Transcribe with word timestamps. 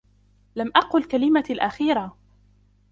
لم 0.55 0.71
أقل 0.75 1.03
كلمتي 1.03 1.53
الأخيرة! 1.53 2.17